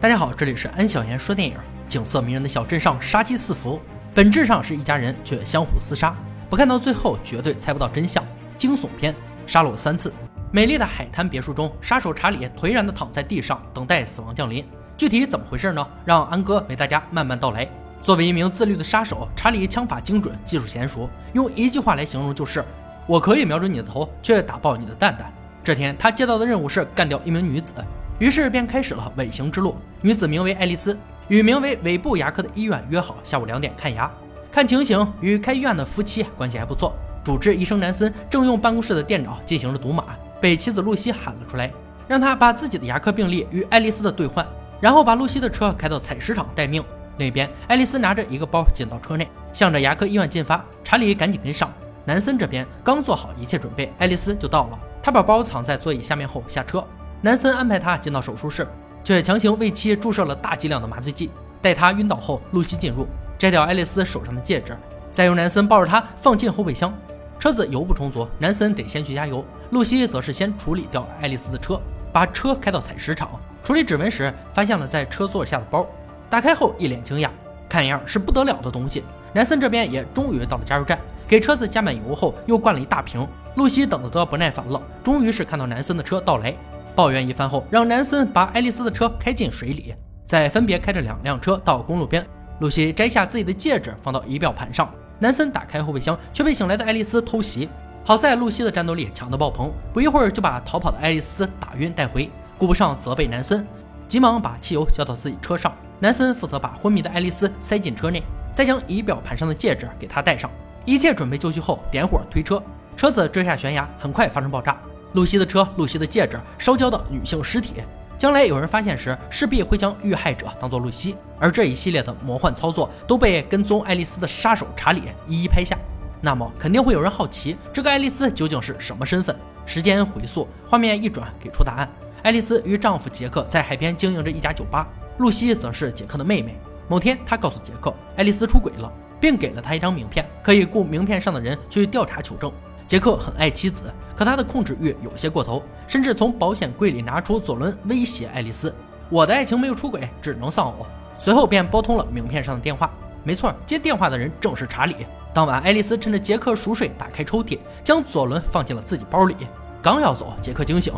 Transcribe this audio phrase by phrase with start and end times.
[0.00, 1.56] 大家好，这里是安小言说电影。
[1.88, 3.80] 景色迷人的小镇上杀机四伏，
[4.14, 6.14] 本质上是一家人，却相互厮杀。
[6.48, 8.24] 不看到最后，绝对猜不到真相。
[8.56, 9.12] 惊悚片
[9.44, 10.12] 杀了我三次。
[10.52, 14.64] 美丽的海滩别墅中，杀手查理颓然地躺在地上，等待死亡降临。
[14.96, 15.84] 具体怎么回事呢？
[16.04, 17.68] 让安哥为大家慢慢道来。
[18.00, 22.64] 作为一名自律的杀手，查理枪法精准，技术娴熟，用一句话来形容就是：
[23.04, 25.28] 我可以瞄准你的头，却打爆你的蛋蛋。
[25.64, 27.74] 这天，他接到的任务是干掉一名女子。
[28.18, 29.76] 于是便开始了尾行之路。
[30.00, 30.96] 女子名为爱丽丝，
[31.28, 34.10] 与名为尾部牙科的医院约好下午两点看牙。
[34.50, 36.94] 看情形，与开医院的夫妻关系还不错。
[37.24, 40.04] 主治医生南森正用办公室的电脑进行着赌马，
[40.40, 41.70] 被妻子露西喊了出来，
[42.06, 44.46] 让他把自己的牙科病历与爱丽丝的兑换，
[44.80, 46.82] 然后把露西的车开到采石场待命。
[47.18, 50.64] 另一边，爱丽丝拿着一个包进到车内，向着牙科医院进发。
[50.82, 51.70] 查理赶紧跟上。
[52.04, 54.78] 南森这边刚做好一切准备，爱丽丝就到了。
[55.02, 56.82] 他把包藏在座椅下面后下车。
[57.20, 58.66] 南森安排他进到手术室，
[59.02, 61.30] 却强行为其注射了大剂量的麻醉剂。
[61.60, 64.76] 待他晕倒后，露西进入，摘掉爱丽丝手上的戒指，
[65.10, 66.94] 再由南森抱着她放进后备箱。
[67.40, 69.44] 车子油不充足，南森得先去加油。
[69.70, 71.80] 露西则是先处理掉爱丽丝的车，
[72.12, 73.28] 把车开到采石场。
[73.64, 75.84] 处理指纹时，发现了在车座下的包，
[76.30, 77.28] 打开后一脸惊讶，
[77.68, 79.02] 看样是不得了的东西。
[79.32, 83.26] 南森这边也终于到了加油站，给车子加满油后，又灌了一大瓶。
[83.56, 86.54] 露西等的都要不耐烦了，终于是看到南森的车到来。
[86.98, 92.26] 抱怨一番后，让南森把爱丽丝的车开进水里，再分别开着两辆车到公路边。
[92.58, 97.68] 露西摘下自己的戒指放到仪表盘上，南森打开后备箱，却被醒来的爱丽丝偷袭。
[98.04, 102.28] 好在露西的战斗力强得爆棚，不一会儿就把逃跑的爱丽丝打晕带回。
[102.58, 103.64] 顾不上责备南森，
[104.08, 105.72] 急忙把汽油浇到自己车上。
[106.00, 110.50] 南森负责把昏迷的爱丽丝塞进车内，再将仪表盘上的戒指给她戴上。
[110.84, 112.60] 一切准备就绪后，点火推车，
[112.96, 114.76] 车子坠下悬崖，很快发生爆炸。
[115.12, 117.74] 露西的车、露西的戒指烧焦的女性尸体，
[118.18, 121.16] 将来有人发现时，势必会将遇害者当做露西。
[121.38, 125.78] 而这一系列的魔幻操作都被跟踪爱丽丝的杀手查理一一拍下。
[126.20, 129.34] 那么，肯定会有人好奇，这个爱丽丝究竟是什么身份？
[129.64, 131.88] 时间回溯，画面一转，给出答案：
[132.22, 134.88] 爱丽丝与丈夫杰克在海边经营着一家酒吧，
[135.18, 136.58] 露西则是杰克的妹妹。
[136.88, 142.50] 某天，她告诉杰克，爱丽丝出轨了，并给了他一张名片，可以雇名片上的人去调查求证。
[142.88, 148.74] 杰克很爱妻子，可他的控制欲有些过头，甚至从保险柜里拿出左轮威胁爱丽丝
[149.10, 150.86] ：“我的爱情没有出轨，只能丧偶。”
[151.18, 152.90] 随后便拨通了名片上的电话。
[153.22, 154.96] 没错，接电话的人正是查理。
[155.34, 159.36] 当晚，爱丽丝趁着杰克熟睡，打开抽屉，将左轮放进了自己包里。
[159.82, 160.90] 刚要走，杰克惊醒，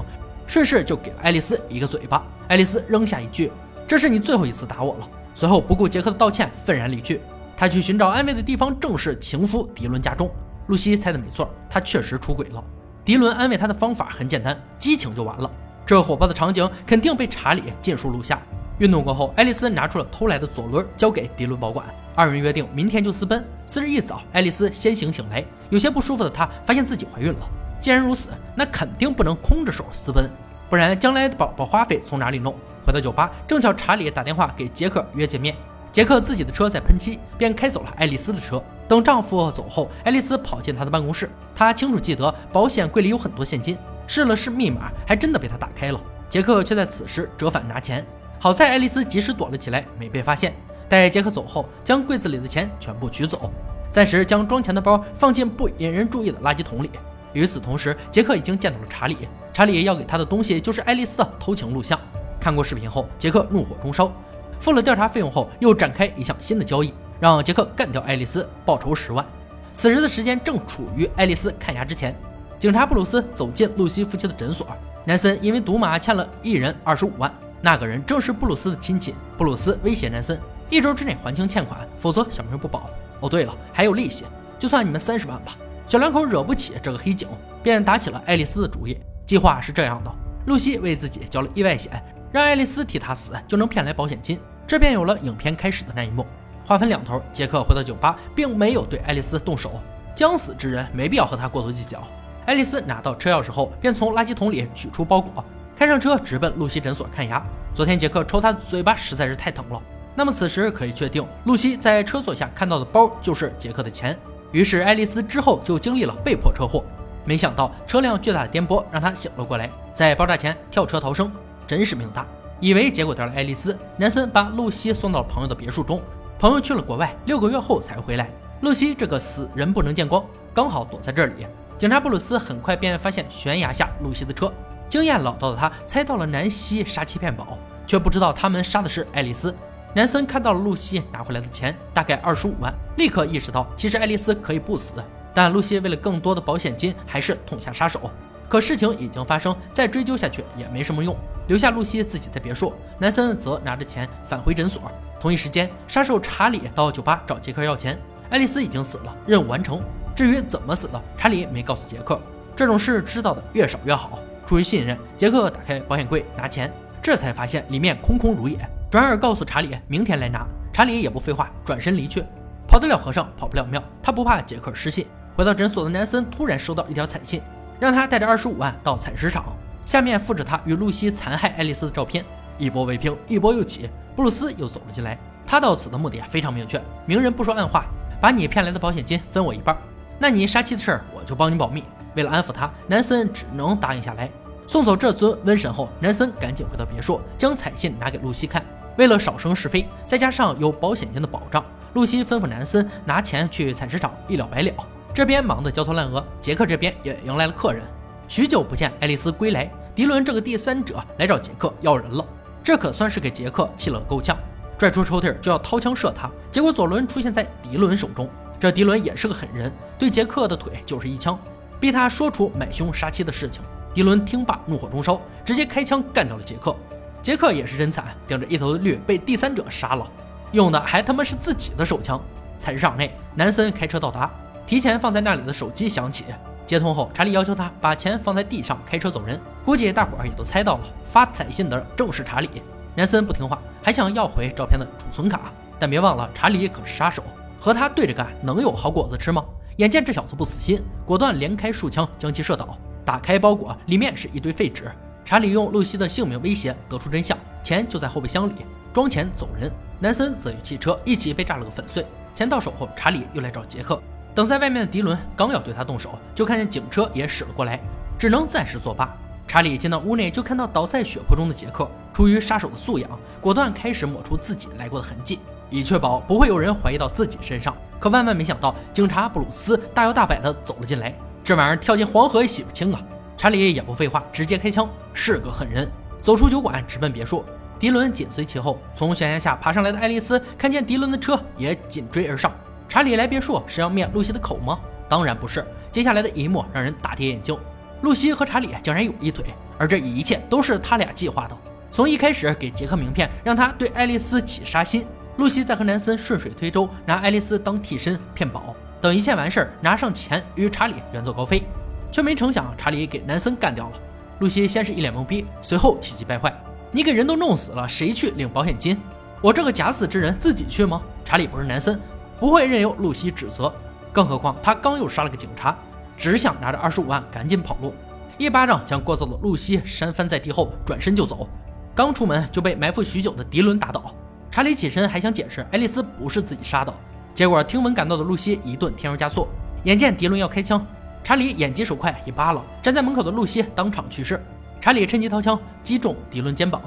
[0.47, 2.25] 顺势就给了爱丽丝一个嘴巴。
[2.47, 3.51] 爱丽丝扔下一句
[3.89, 7.21] ：“这是你最后一次打我了。”随后不顾杰克的道歉，愤然离去。
[7.57, 10.31] 他去寻找安慰的地方，正是情夫迪伦家中。
[10.71, 12.63] 露西猜的没错，他确实出轨了。
[13.05, 15.51] 迪伦安慰他的方法很简单，激情就完了。
[15.85, 18.41] 这火爆的场景肯定被查理尽数录下。
[18.79, 21.85] 运动过后，爱丽丝拿出了偷来的左轮，交给迪伦保管。
[22.15, 23.45] 二人约定明天就私奔。
[23.67, 27.41] 次日一早，爱丽丝先行醒来，有些不舒服的她发现自己怀孕了。
[27.81, 30.31] 既然如此，那肯定不能空着手私奔，
[30.69, 32.55] 不然将来的宝宝花费从哪里弄？
[32.87, 35.57] 回到酒吧，正巧查理打电话给杰克约见面。
[35.91, 38.63] 杰克自己的车在喷漆，便开走了爱丽丝的车。
[38.91, 41.31] 等丈夫走后，爱丽丝跑进他的办公室。
[41.55, 43.79] 她清楚记得保险柜里有很多现金，
[44.09, 46.01] 试了试密码，还真的被他打开了。
[46.29, 48.05] 杰克却在此时折返拿钱，
[48.41, 50.53] 好在爱丽丝及时躲了起来，没被发现。
[50.89, 53.53] 待杰克走后，将柜子里的钱全部取走，
[53.93, 56.91] 暂时将装钱的包放进不引人注意的垃圾桶里。
[57.33, 59.17] 与此同时，杰克已经见到了查理。
[59.53, 61.97] 查理要给他的东西就是爱丽丝的偷情录像。
[62.41, 64.11] 看过视频后，杰克怒火中烧。
[64.59, 69.25] 付了调查费用后，又展开一项新的交易，让杰克干掉爱丽丝，报酬十万。
[69.73, 72.17] 此时的时间正处于爱丽丝看牙之前，
[72.59, 74.67] 警察布鲁斯走进露西夫妻的诊所。
[75.05, 79.15] 南森因为赌马欠了一人二十五万，那个人正是布鲁斯的亲戚。
[79.37, 80.39] 布鲁斯威胁南森，
[80.71, 82.91] 一周之内还清欠款，否则小命不保。
[83.21, 84.25] 哦，对了，还有利息，
[84.59, 85.57] 就算你们三十万吧。
[85.87, 87.29] 小两口惹不起这个黑警，
[87.63, 88.99] 便打起了爱丽丝的主意。
[89.27, 90.11] 计划是这样的：
[90.47, 92.03] 露西为自己交了意外险。
[92.33, 96.25] 让爱丽丝替他死，就能骗来保险金，这便有了影片开始的那一幕。
[96.71, 99.73] 话分两头，杰克回到酒吧，并没有对爱丽丝动手。
[100.15, 102.01] 将死之人没必要和他过多计较。
[102.47, 105.45] 爱丽丝拿到车钥匙后，便从垃圾桶里取出包裹，
[105.77, 107.45] 开上车直奔露西诊所看牙。
[107.75, 109.83] 昨天杰克抽她的嘴巴实在是太疼了。
[110.15, 114.17] 那么此时可以确定，露西在车座下看到的包就是杰克的钱。
[114.53, 116.85] 于是爱丽丝之后就经历了被迫车祸。
[117.25, 121.29] 没想到车辆巨大的颠簸让她醒了过来，在爆炸前跳车逃生。
[121.67, 122.25] 真是命大，
[122.61, 126.01] 以为结果掉了爱丽丝，南森把露西送到了朋友的别墅中。
[126.41, 128.27] 朋友去了国外，六个月后才回来。
[128.63, 131.47] 露西这个死人不能见光，刚好躲在这里。
[131.77, 134.51] 警察布鲁斯很快便发现悬崖下露西的车，
[134.89, 139.55] 经验老道的他猜到了南希杀妻骗保，却不知道他们杀的是爱丽丝。
[139.93, 144.95] 南森看到了露西拿回来的钱，大概二十五万，立刻意识到其实爱丽丝可以不死，
[145.35, 148.11] 但露西为了更多的保险金，还是痛下杀手。
[148.49, 151.15] 可事情已经发生，再追究下去也没什么用，
[151.49, 154.91] 留下露西自己在别墅，南森则拿着钱返回诊所。
[155.21, 157.99] 同一时间，杀手查理到酒吧找杰克要钱。
[158.31, 159.83] 爱丽丝已经死了，任务完成。
[160.17, 162.19] 至于怎么死的，查理没告诉杰克。
[162.57, 164.19] 这种事知道的越少越好。
[164.47, 166.73] 出于信任，杰克打开保险柜拿钱，
[167.03, 168.59] 这才发现里面空空如也，
[168.91, 170.47] 转而告诉查理明天来拿。
[170.73, 172.25] 查理也不废话，转身离去。
[172.67, 175.07] 跑得了和尚跑不了庙，他不怕杰克失信。
[175.37, 177.43] 回到诊所的南森突然收到一条彩信。
[177.79, 179.57] 让他带着二十五万到采石场，
[179.87, 182.25] 下面附着他与露西残害爱丽丝的照片。
[182.59, 183.89] 一波未平，一波又起。
[184.17, 187.85] 布鲁斯又走了进来，他到此的目的啊非常明确：明人不说暗话，
[188.21, 189.77] 把你骗来的保险金分我一半，
[190.19, 191.83] 那你杀妻的事儿我就帮你保密。
[192.15, 194.29] 为了安抚他，南森只能答应下来。
[194.67, 198.65] 送走这尊瘟神后，南森赶紧回到别墅，将彩信拿给露西看。
[198.97, 201.65] 为了少生是非，再加上有保险金的保障，
[201.95, 204.73] 露西吩咐南森拿钱去采石场，一了百了。
[205.15, 207.83] 这边忙得焦头烂额，杰克这边也迎来了客人。
[208.29, 212.25] 许久不见，爱丽丝归来，迪伦这个第三者来找杰克要人了，
[212.71, 214.39] 这可算是给杰克气了够呛，
[214.79, 218.31] 拽出抽屉就要掏枪射他，结果左轮出现在迪伦手中。
[218.61, 221.37] 这迪伦也是个狠人，对杰克的腿就是一枪，
[221.81, 223.61] 逼他说出买凶杀妻的事情。
[223.93, 226.77] 迪伦听罢怒火中烧，直接开枪干掉了杰克。
[227.21, 230.09] 杰克也是真惨，顶着一头的绿被第三者杀了，
[230.53, 232.23] 用的还他妈是自己的手枪。
[232.57, 234.31] 采石场内，南森开车到达。
[234.65, 236.27] 提前放在那里的手机响起，
[236.65, 239.41] 接通后，查理要求他把钱放在地上，开车走人。
[239.65, 242.49] 估计大伙儿也都猜到了，发彩信的正是查理。
[242.95, 247.23] 南森不听话，还想要回照片的储存卡，但别忘了，查理可是杀手，
[247.61, 249.45] 和他对着干能有好果子吃吗？
[249.77, 252.77] 眼见这小子不死心，果断连开数枪将其射倒。
[253.05, 254.91] 打开包裹，里面是一堆废纸。
[255.25, 258.55] 查理用露西的性命威胁，得出真相，钱就在后备箱里，
[258.93, 259.71] 装钱走人。
[259.99, 262.05] 南森则与汽车一起被炸了个粉碎。
[262.35, 264.01] 钱到手后，查理又来找杰克。
[264.35, 267.81] 等在外面的迪伦刚要对他动手，就看见警车也驶了过来，
[268.19, 269.17] 只能暂时作罢。
[269.51, 271.91] 查理进到屋内，就看到倒在血泊中的杰克。
[272.13, 277.77] 出于杀手的素养，果断开始抹除自己来过的痕迹，以确保不会有人怀疑到自己身上。
[277.99, 283.01] 可万万没想到，警察布鲁斯大摇大摆地走了进来，这玩意儿跳进黄河也洗不清啊！
[283.37, 285.91] 查理也不废话，直接开枪，是个狠人。
[286.23, 287.45] 走出酒馆，直奔别墅，
[287.77, 288.79] 迪伦紧随其后。
[288.95, 292.53] 从悬崖下爬上来的爱丽丝看见迪伦的车，也紧追而上。
[292.89, 294.79] 查理来别墅是要灭露西的口吗？
[295.09, 295.67] 当然不是。
[295.91, 297.59] 接下来的一幕让人大跌眼镜，
[298.03, 299.45] 露西和查理竟然有一腿，
[299.79, 301.57] 而这一切都是他俩计划的。
[301.93, 305.03] 从一开始给杰克名片，让他对爱丽丝起杀心；
[305.37, 311.63] 露西再和南森顺水推舟，拿爱丽丝当替身骗保，等一切完事儿，拿上钱与查理远走高飞，
[312.11, 313.93] 却没成想查理给南森干掉了。
[314.39, 316.51] 露西先是一脸懵逼，随后气急败坏
[316.91, 318.99] ：“你给人都弄死了，谁去领保险金？
[319.43, 322.01] 我这个假死之人自己去吗？”查理不是南森。
[322.39, 323.71] 不会任由露西指责，
[324.15, 325.77] 更何况他刚又杀了个警察，
[326.21, 327.95] 只想拿着二十五万赶紧跑路，
[328.37, 331.49] 一巴掌将聒噪的露西扇翻在地后，转身就走。
[331.95, 334.15] 刚出门就被埋伏许久的迪伦打倒。
[334.51, 336.93] 查理起身还想解释爱丽丝不是自己杀的，
[337.35, 339.49] 结果听闻赶到的露西一顿添油加醋。
[339.85, 340.85] 眼见迪伦要开枪，
[341.25, 344.39] 查理眼疾手快一扒拉，站在门口的露西当场去世。
[344.79, 346.83] 查理趁机掏枪击中迪伦肩膀，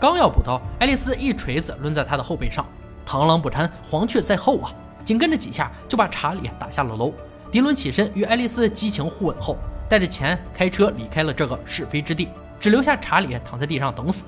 [0.00, 2.64] 刚要补刀，爱丽丝一锤子抡在他的后背上，
[3.06, 4.72] 螳螂捕蝉，黄雀在后啊！
[5.04, 7.12] 紧跟着几下就把查理打下了楼。
[7.50, 9.56] 迪伦起身与爱丽丝激情互吻后，
[9.88, 12.28] 带着钱开车离开了这个是非之地，
[12.60, 14.26] 只留下查理躺在地上等死，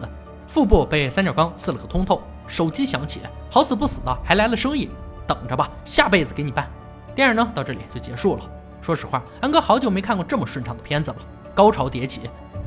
[0.49, 2.21] 腹部被三角钢刺了个通透。
[2.49, 4.91] 手机响起，好死不死的还来了生意，
[5.25, 6.69] 等着吧，下辈子给你办。
[7.14, 8.43] 电影呢到这里就结束了。
[8.81, 11.17] 说实话，安哥好久没看过这么顺畅的片子了，
[11.55, 12.23] 高潮迭起，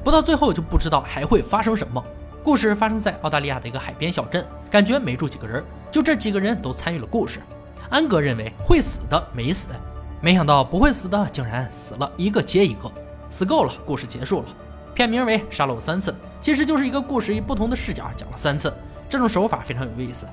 [0.05, 2.01] 不到最后就不知道还会发生什么。
[2.41, 7.41] 故事发生在澳大利亚的一个海边小镇，感觉没住几个人，就这几个人都参与了故事。
[7.89, 9.71] 安格认为会死的没死，
[10.25, 12.91] 没想到不会死的竟然死了一个接一个，
[13.29, 14.47] 死够了，故事结束了。
[14.91, 18.73] 片名为《杀了我三次》，其实就是一个故事以不同的视角讲了三次，
[19.07, 20.25] 这种手法非常有意思。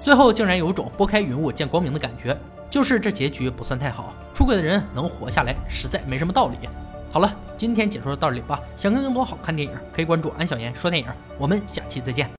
[0.00, 2.38] 最后竟然有种拨开云雾见光明的感觉，
[2.70, 6.68] 就是这结局不算太好，出轨的人能活下来实在没什么道理。
[7.10, 8.60] 好了，今天解说到这里吧。
[8.76, 12.28] 想看更多好看电影，可以关注安小言说电影，我们下期再见。